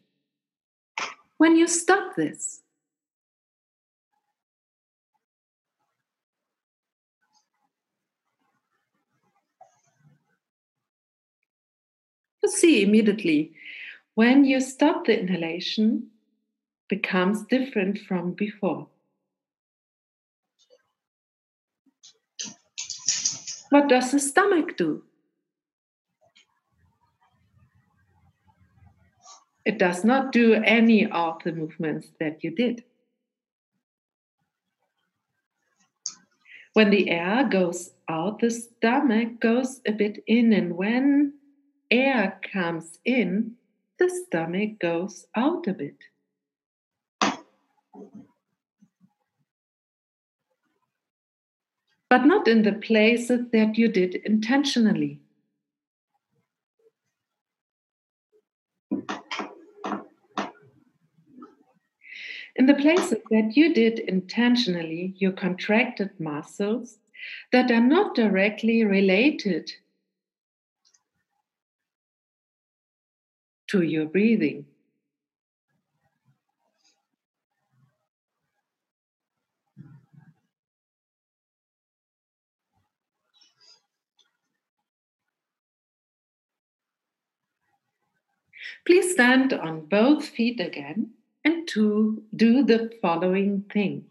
[1.36, 2.62] When you stop this,
[12.42, 13.52] you see immediately
[14.14, 16.12] when you stop the inhalation
[16.88, 18.88] becomes different from before.
[23.70, 25.04] What does the stomach do?
[29.66, 32.84] It does not do any of the movements that you did.
[36.74, 41.34] When the air goes out, the stomach goes a bit in, and when
[41.90, 43.56] air comes in,
[43.98, 45.98] the stomach goes out a bit.
[52.16, 55.20] But not in the places that you did intentionally.
[62.56, 67.00] In the places that you did intentionally, you contracted muscles
[67.52, 69.70] that are not directly related
[73.68, 74.66] to your breathing.
[88.86, 91.12] Please stand on both feet again
[91.44, 94.06] and to do the following thing.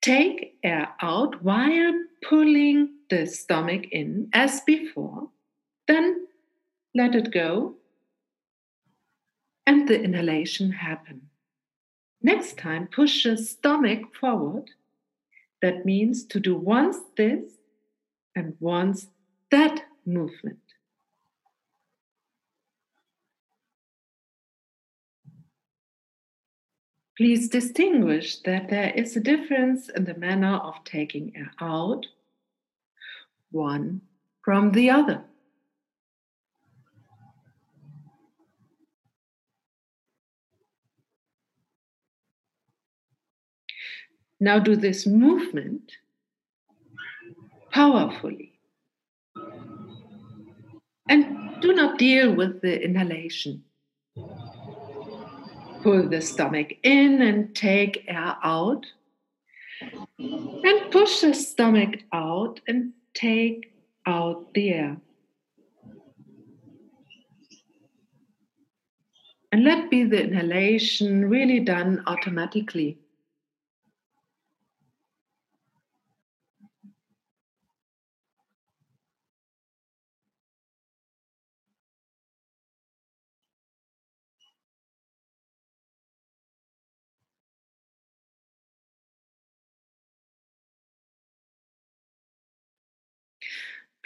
[0.00, 5.28] Take air out while pulling the stomach in as before.
[5.86, 6.28] Then
[6.94, 7.74] let it go
[9.66, 11.28] and the inhalation happen.
[12.22, 14.70] Next time, push the stomach forward.
[15.62, 17.42] That means to do once this
[18.34, 19.08] and once
[19.50, 20.58] that movement.
[27.16, 32.06] Please distinguish that there is a difference in the manner of taking air out,
[33.50, 34.00] one
[34.44, 35.24] from the other.
[44.40, 45.92] Now do this movement
[47.70, 48.58] powerfully.
[51.08, 53.64] And do not deal with the inhalation.
[55.82, 58.86] Pull the stomach in and take air out.
[60.18, 63.72] And push the stomach out and take
[64.06, 64.96] out the air.
[69.50, 72.98] And let be the inhalation really done automatically.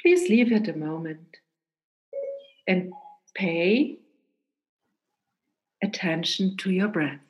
[0.03, 1.36] Please leave it a moment
[2.66, 2.92] and
[3.34, 3.98] pay
[5.80, 7.20] attention to your breath.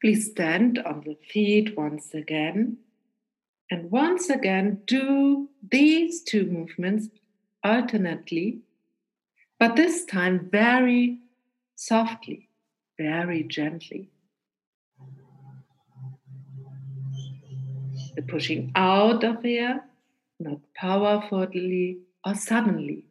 [0.00, 2.78] Please stand on the feet once again
[3.70, 7.08] And once again, do these two movements
[7.62, 8.60] alternately,
[9.58, 11.18] but this time very
[11.74, 12.48] softly,
[12.96, 14.08] very gently.
[18.16, 19.84] The pushing out of air,
[20.40, 23.04] not powerfully or suddenly.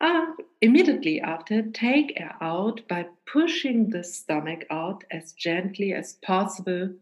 [0.00, 0.26] Uh,
[0.60, 6.94] immediately after, take air out by pushing the stomach out as gently as possible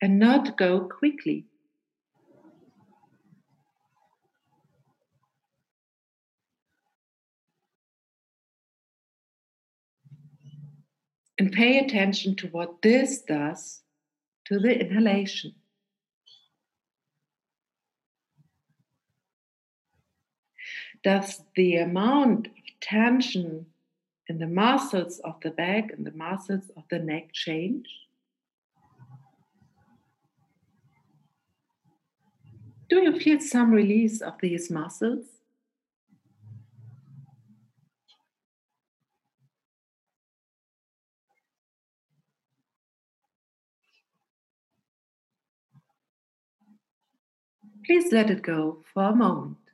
[0.00, 1.46] and not go quickly.
[11.38, 13.80] And pay attention to what this does
[14.46, 15.54] to the inhalation.
[21.02, 23.66] Does the amount of tension
[24.28, 27.88] in the muscles of the back and the muscles of the neck change?
[32.90, 35.24] Do you feel some release of these muscles?
[47.84, 49.69] Please let it go for a moment.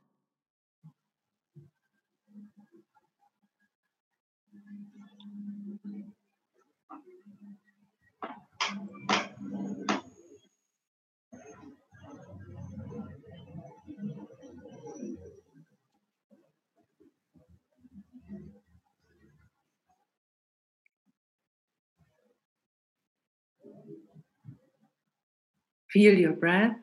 [25.96, 26.76] Feel your breath,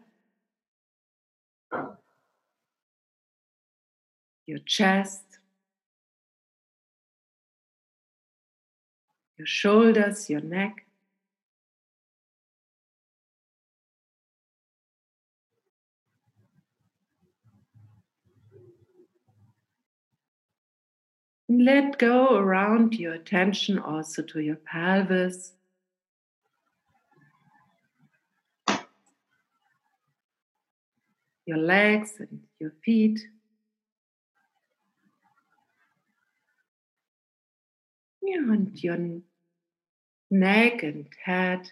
[4.48, 5.24] your chest,
[9.38, 10.88] your shoulders, your neck.
[21.48, 25.54] Let go around your attention also to your pelvis.
[31.46, 33.20] Your legs and your feet.
[38.22, 39.22] Ja, und your
[40.30, 41.72] neck and head.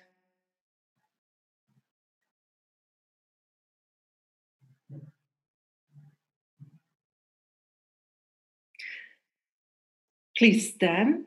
[10.37, 11.25] Please stand.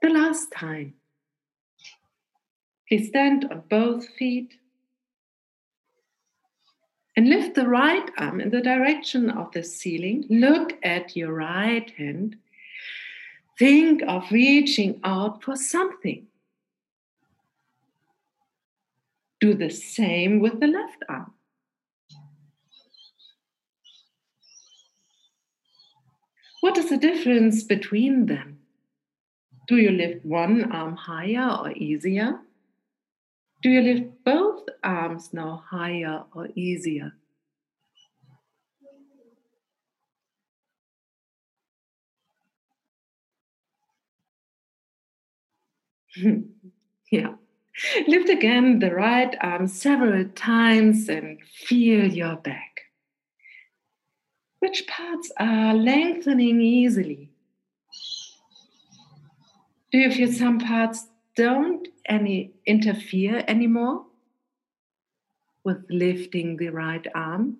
[0.00, 0.94] The last time.
[2.88, 4.54] Please stand on both feet.
[7.16, 10.26] And lift the right arm in the direction of the ceiling.
[10.28, 12.36] Look at your right hand.
[13.58, 16.26] Think of reaching out for something.
[19.40, 21.32] Do the same with the left arm.
[26.60, 28.58] What is the difference between them?
[29.68, 32.40] Do you lift one arm higher or easier?
[33.62, 37.12] Do you lift both arms now higher or easier?
[47.10, 47.34] yeah.
[48.06, 52.80] Lift again the right arm several times and feel your back.
[54.60, 57.30] Which parts are lengthening easily?
[59.92, 64.06] Do you feel some parts don't any interfere anymore
[65.64, 67.58] with lifting the right arm?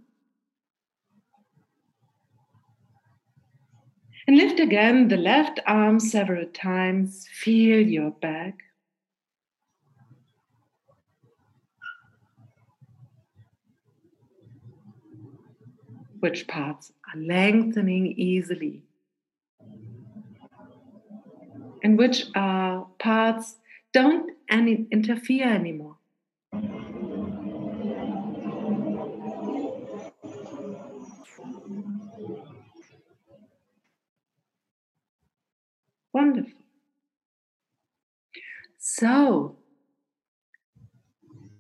[4.28, 7.26] And lift again the left arm several times.
[7.32, 8.58] Feel your back.
[16.20, 18.82] which parts are lengthening easily
[21.82, 23.56] and which are parts
[23.96, 25.96] don't any interfere anymore.
[36.12, 36.60] Wonderful.
[38.78, 39.56] So,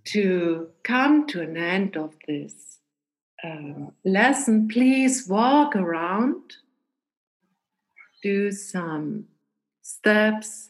[0.04, 2.80] to come to an end of this
[3.42, 6.56] um, lesson, please walk around,
[8.22, 9.24] do some
[9.80, 10.68] steps.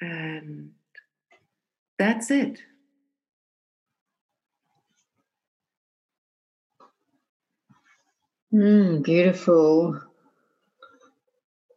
[0.00, 0.70] And
[1.98, 2.62] that's it.
[8.52, 10.00] Mm, beautiful.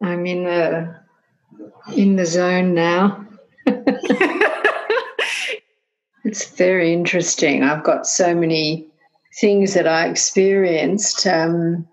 [0.02, 0.96] I'm in the
[1.94, 3.24] in the zone now.
[6.24, 7.62] it's very interesting.
[7.62, 8.88] I've got so many
[9.40, 11.26] things that I experienced.
[11.26, 11.86] Um,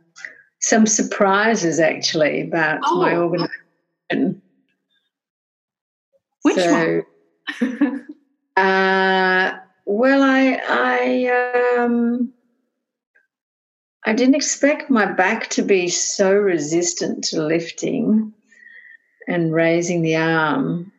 [0.60, 3.02] some surprises actually about oh.
[3.02, 4.41] my organization.
[6.44, 7.04] Which so,
[7.60, 8.08] one?
[8.58, 12.34] uh, well, I I um,
[14.06, 18.34] I didn't expect my back to be so resistant to lifting
[19.28, 20.92] and raising the arm.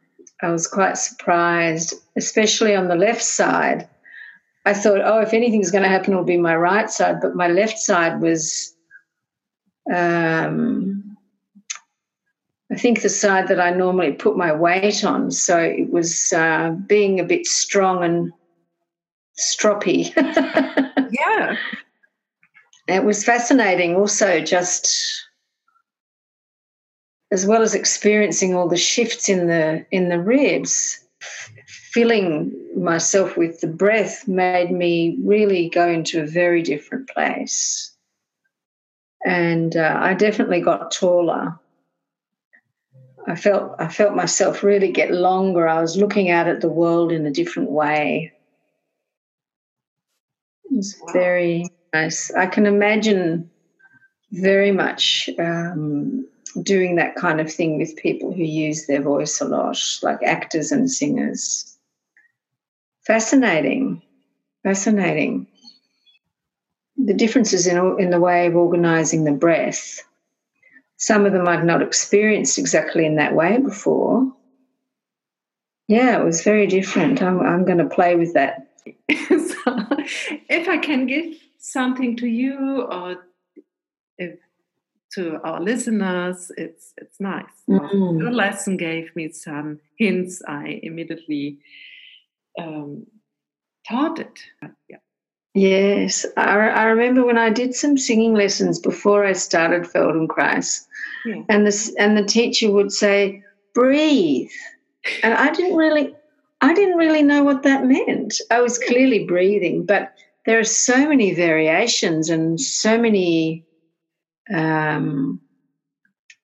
[0.42, 3.88] I was quite surprised, especially on the left side.
[4.64, 7.20] I thought, oh, if anything's going to happen, it'll be my right side.
[7.20, 8.74] But my left side was,
[9.92, 11.11] um,
[12.72, 15.30] I think, the side that I normally put my weight on.
[15.30, 18.32] So it was uh, being a bit strong and
[19.38, 20.12] stroppy.
[21.12, 21.56] yeah
[22.88, 25.24] it was fascinating also just
[27.30, 30.98] as well as experiencing all the shifts in the in the ribs
[31.92, 37.94] filling myself with the breath made me really go into a very different place
[39.24, 41.58] and uh, i definitely got taller
[43.26, 47.12] i felt i felt myself really get longer i was looking out at the world
[47.12, 48.32] in a different way
[50.64, 52.32] it was very Nice.
[52.32, 53.50] I can imagine
[54.32, 56.26] very much um,
[56.62, 60.72] doing that kind of thing with people who use their voice a lot, like actors
[60.72, 61.76] and singers.
[63.06, 64.00] Fascinating.
[64.62, 65.46] Fascinating.
[66.96, 70.00] The differences in, in the way of organizing the breath.
[71.02, 74.32] Some of them I'd not experienced exactly in that way before.
[75.88, 77.20] Yeah, it was very different.
[77.20, 78.68] I'm, I'm going to play with that.
[78.86, 78.94] so,
[80.48, 83.16] if I can give something to you or
[84.16, 84.38] if
[85.14, 87.64] to our listeners, it's it's nice.
[87.68, 88.20] Mm-hmm.
[88.20, 90.40] Your lesson gave me some hints.
[90.46, 91.58] I immediately
[92.56, 93.08] um,
[93.88, 94.38] taught it.
[94.88, 94.98] Yeah.
[95.54, 100.86] Yes, I, I, remember when I did some singing lessons before I started Feldenkrais,
[101.26, 101.42] yeah.
[101.50, 103.42] and the and the teacher would say,
[103.74, 104.50] "Breathe,"
[105.22, 106.14] and I didn't really,
[106.62, 108.40] I didn't really know what that meant.
[108.50, 110.14] I was clearly breathing, but
[110.46, 113.66] there are so many variations and so many
[114.52, 115.38] um,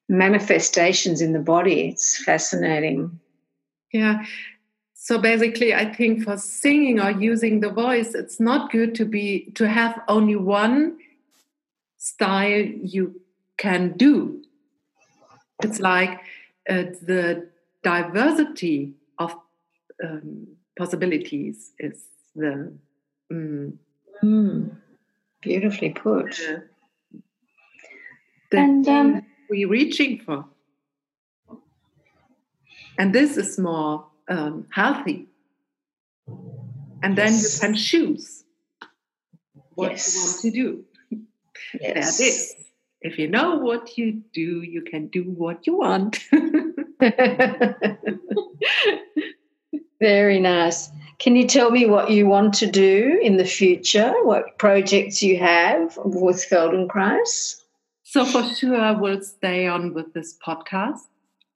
[0.08, 1.88] manifestations in the body.
[1.88, 3.18] It's fascinating.
[3.92, 4.24] Yeah.
[5.08, 9.50] So basically, I think for singing or using the voice, it's not good to be
[9.54, 10.98] to have only one
[11.96, 12.60] style
[12.94, 13.18] you
[13.56, 14.42] can do.
[15.62, 16.20] It's like
[16.68, 17.48] uh, the
[17.82, 19.34] diversity of
[20.04, 20.46] um,
[20.76, 22.04] possibilities is
[22.36, 22.70] the
[23.30, 23.78] um,
[24.22, 24.76] Mm,
[25.40, 26.38] beautifully put.
[28.52, 30.44] And um, we're reaching for.
[32.98, 35.26] And this is more um, healthy.
[37.02, 37.54] And then yes.
[37.54, 38.44] you can choose
[39.74, 40.14] what yes.
[40.14, 40.84] you want to do.
[41.80, 42.18] Yes.
[42.18, 42.54] That is.
[43.00, 46.18] If you know what you do, you can do what you want.
[50.00, 50.90] Very nice.
[51.18, 54.12] Can you tell me what you want to do in the future?
[54.22, 57.62] What projects you have with Feldenkrais?
[58.02, 61.00] So for sure, I will stay on with this podcast.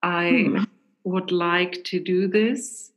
[0.03, 0.65] I hmm.
[1.05, 2.91] Would like to do this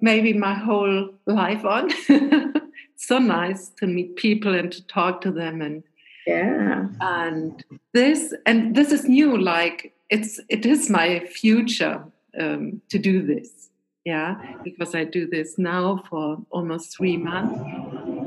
[0.00, 1.90] maybe my whole life on.
[2.96, 5.82] so nice to meet people and to talk to them and
[6.26, 12.02] yeah and this and this is new like it's it is my future
[12.40, 13.66] um, to do this
[14.06, 17.58] yeah, because I do this now for almost three months.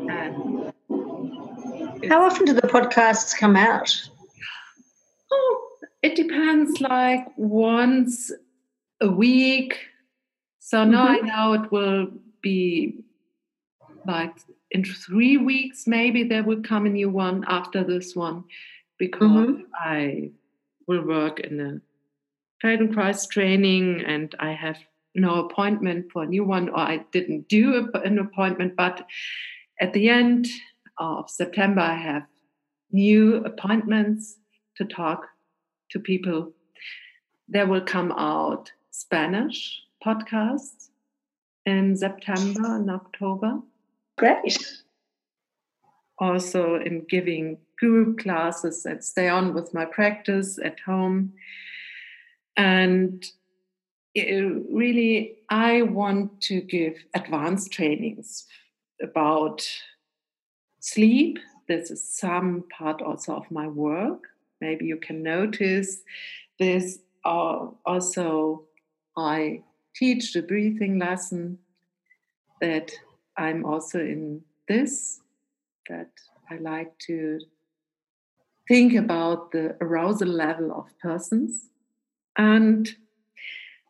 [0.09, 0.73] And
[2.09, 3.89] How often do the podcasts come out?
[5.31, 5.67] Oh,
[6.03, 8.29] it depends, like once
[9.01, 9.77] a week.
[10.59, 11.25] So now mm-hmm.
[11.25, 12.07] I know it will
[12.41, 13.03] be
[14.05, 14.35] like
[14.71, 18.43] in three weeks, maybe there will come a new one after this one
[18.97, 19.61] because mm-hmm.
[19.73, 20.31] I
[20.87, 21.81] will work in a
[22.63, 24.77] Feldenkrais training and I have
[25.15, 28.75] no appointment for a new one, or I didn't do an appointment.
[28.75, 29.05] But
[29.81, 30.47] at the end
[30.97, 32.27] of September, I have
[32.91, 34.37] new appointments
[34.77, 35.25] to talk
[35.91, 36.53] to people.
[37.47, 40.89] There will come out Spanish podcasts
[41.65, 43.59] in September and October.
[44.17, 44.57] Great.
[46.17, 51.31] Also, in giving group classes and stay on with my practice at home.
[52.57, 53.25] And
[54.15, 58.45] really, I want to give advanced trainings
[59.01, 59.65] about
[60.81, 61.39] sleep.
[61.69, 64.23] This is some part also of my work.
[64.59, 66.01] Maybe you can notice
[66.59, 68.65] this uh, also
[69.19, 69.63] I
[69.95, 71.59] teach the breathing lesson
[72.61, 72.91] that
[73.37, 75.21] I'm also in this,
[75.89, 76.11] that
[76.49, 77.39] I like to
[78.67, 81.69] think about the arousal level of persons.
[82.37, 82.89] And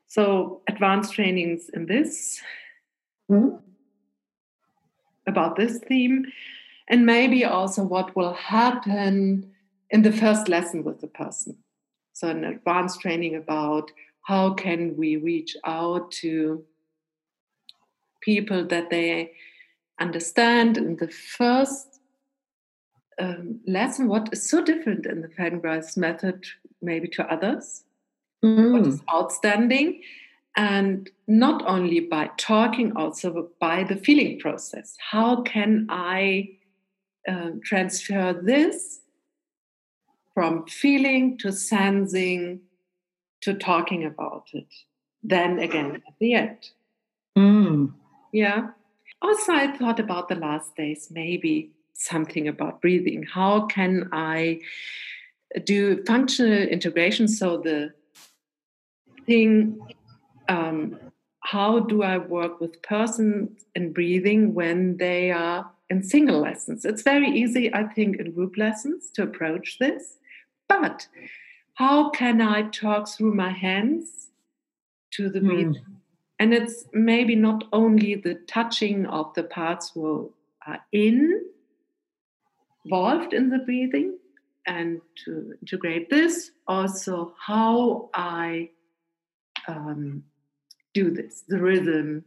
[0.08, 2.42] so advanced trainings in this,
[3.30, 3.58] mm-hmm.
[5.28, 6.26] about this theme,
[6.88, 9.52] and maybe also what will happen
[9.92, 11.58] in the first lesson with the person.
[12.14, 13.92] So an advanced training about
[14.24, 16.64] how can we reach out to
[18.22, 19.32] people that they
[20.00, 22.00] understand in the first
[23.20, 26.46] um, lesson what is so different in the Feldenkrais method
[26.82, 27.84] maybe to others,
[28.44, 28.72] mm.
[28.72, 30.02] what is outstanding,
[30.56, 34.96] and not only by talking, also by the feeling process.
[35.12, 36.58] How can I
[37.28, 39.02] uh, transfer this
[40.34, 42.62] from feeling to sensing
[43.42, 44.68] to talking about it?
[45.24, 46.70] Then again at the end.
[47.38, 47.94] Mm.
[48.32, 48.70] Yeah.
[49.22, 53.24] Also, I thought about the last days, maybe something about breathing.
[53.24, 54.62] How can I
[55.66, 57.28] do functional integration?
[57.28, 57.94] So, the
[59.26, 59.80] thing,
[60.48, 60.98] um,
[61.42, 66.86] how do I work with persons in breathing when they are in single lessons?
[66.86, 70.18] It's very easy, I think, in group lessons to approach this.
[70.68, 71.08] But
[71.80, 74.28] how can I talk through my hands
[75.12, 75.48] to the mm.
[75.48, 75.86] breathing?
[76.38, 80.34] And it's maybe not only the touching of the parts who
[80.68, 81.42] are in,
[82.84, 84.18] involved in the breathing,
[84.68, 88.72] and to integrate this, also how I
[89.70, 90.24] um,
[90.94, 92.26] do this, the rhythm,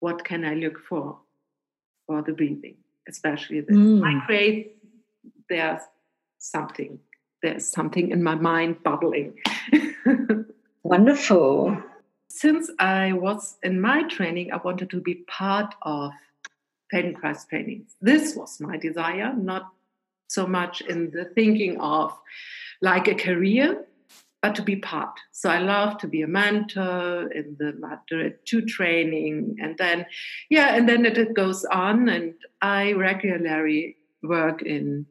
[0.00, 1.18] what can I look for
[2.08, 3.76] for the breathing, especially this.
[3.76, 4.02] Mm.
[4.04, 4.76] I create,
[5.48, 5.82] there's
[6.38, 6.98] something,
[7.42, 9.34] there's something in my mind bubbling.
[10.82, 11.82] Wonderful
[12.36, 16.12] since I was in my training, I wanted to be part of
[16.92, 17.96] Feldenkrais trainings.
[18.00, 19.72] This was my desire, not
[20.28, 22.12] so much in the thinking of
[22.82, 23.86] like a career,
[24.42, 25.18] but to be part.
[25.32, 29.56] So I love to be a mentor in the Madrid 2 training.
[29.62, 30.04] And then,
[30.50, 32.08] yeah, and then it, goes on.
[32.10, 35.06] And I regularly work in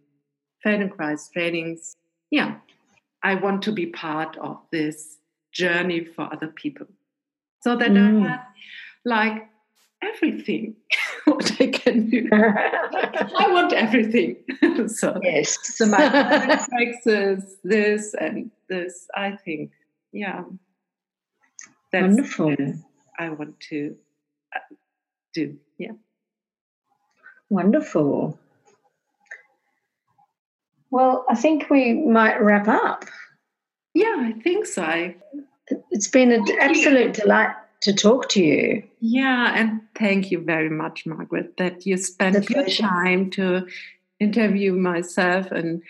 [0.63, 1.95] Feldenkrais trainings.
[2.35, 2.55] Yeah,
[3.23, 5.19] I want to be part of this
[5.53, 6.85] journey for other people
[7.61, 8.25] so that mm.
[8.25, 8.45] I have
[9.05, 9.47] like
[10.03, 10.75] everything
[11.23, 12.27] what I can do.
[12.33, 14.35] I want everything.
[14.89, 19.07] so yes, so my practices, this and this.
[19.15, 19.71] I think,
[20.11, 20.43] yeah,
[21.93, 22.53] that's wonderful.
[23.17, 23.95] I want to
[24.53, 24.75] uh,
[25.33, 25.55] do.
[25.77, 25.93] Yeah,
[27.49, 28.37] wonderful.
[30.95, 33.03] Well, I think we might wrap up.
[33.93, 35.13] Yeah, I think so.
[35.91, 38.81] It's been an absolute delight to talk to you.
[39.01, 43.67] Yeah, and thank you very much, Margaret, that you spent your time to
[44.21, 45.51] interview myself.
[45.51, 45.83] And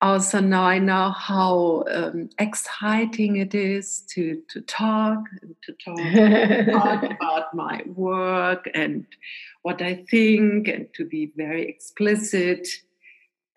[0.00, 6.82] also now I know how um, exciting it is to, to talk and to talk,
[6.84, 9.04] talk about my work and
[9.62, 12.68] what I think and to be very explicit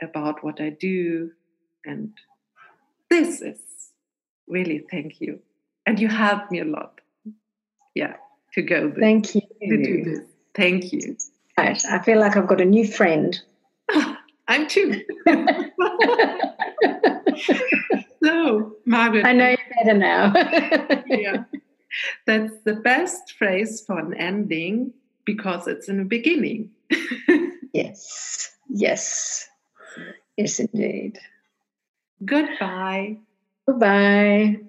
[0.02, 1.32] about what I do.
[1.86, 2.12] And
[3.10, 3.60] this is
[4.48, 5.40] really thank you.
[5.86, 7.00] And you helped me a lot.
[7.94, 8.16] Yeah,
[8.54, 9.00] to go there.
[9.00, 9.42] Thank you.
[9.42, 10.20] To do this.
[10.56, 11.18] Thank you.
[11.58, 11.82] Right.
[11.86, 13.40] I feel like I've got a new friend.
[14.48, 15.02] I'm too.
[18.24, 19.26] so, Margaret.
[19.26, 20.34] I know you better now.
[21.08, 21.44] yeah.
[22.26, 24.94] That's the best phrase for an ending
[25.26, 26.72] because it's in the beginning.
[27.74, 28.56] yes.
[28.70, 29.50] Yes.
[30.38, 31.20] Yes, indeed.
[32.24, 33.18] Goodbye.
[33.68, 34.60] Goodbye.